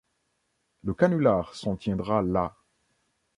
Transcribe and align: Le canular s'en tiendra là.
Le 0.83 0.95
canular 0.95 1.53
s'en 1.53 1.75
tiendra 1.75 2.23
là. 2.23 2.55